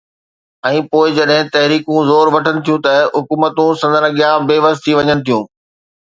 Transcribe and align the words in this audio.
۽ 0.67 0.77
پوءِ 0.93 1.09
جڏهن 1.17 1.49
تحريڪون 1.55 2.07
زور 2.07 2.31
وٺن 2.35 2.57
ٿيون 2.69 2.79
ته 2.87 2.93
حڪومتون 3.17 3.77
سندن 3.83 4.07
اڳيان 4.09 4.47
بي 4.53 4.57
وس 4.65 4.81
ٿي 4.87 4.97
وڃن 5.01 5.19
ٿيون. 5.29 5.45